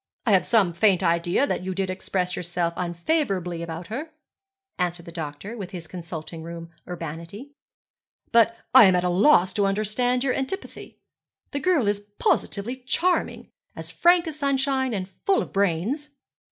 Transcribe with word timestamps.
'I 0.25 0.31
have 0.31 0.47
some 0.47 0.73
faint 0.73 1.03
idea 1.03 1.45
that 1.45 1.61
you 1.63 1.75
did 1.75 1.91
express 1.91 2.35
yourself 2.35 2.73
unfavourably 2.75 3.61
about 3.61 3.85
her,' 3.85 4.09
answered 4.79 5.05
the 5.05 5.11
doctor, 5.11 5.55
with 5.55 5.69
his 5.69 5.85
consulting 5.85 6.41
room 6.41 6.71
urbanity, 6.87 7.51
'but 8.31 8.57
I 8.73 8.85
am 8.85 8.95
at 8.95 9.03
a 9.03 9.09
loss 9.09 9.53
to 9.53 9.67
understand 9.67 10.23
your 10.23 10.33
antipathy. 10.33 10.97
The 11.51 11.59
girl 11.59 11.87
is 11.87 11.99
positively 12.17 12.77
charming, 12.77 13.51
as 13.75 13.91
frank 13.91 14.25
as 14.25 14.33
the 14.33 14.39
sunshine, 14.39 14.95
and 14.95 15.07
full 15.27 15.39
of 15.39 15.53
brains.' 15.53 16.09